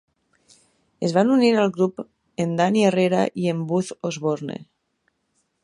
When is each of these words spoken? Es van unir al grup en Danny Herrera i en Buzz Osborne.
Es 1.07 1.11
van 1.17 1.33
unir 1.35 1.51
al 1.63 1.69
grup 1.75 2.01
en 2.45 2.55
Danny 2.61 2.85
Herrera 2.87 3.21
i 3.45 3.53
en 3.53 3.61
Buzz 3.73 3.93
Osborne. 4.11 4.57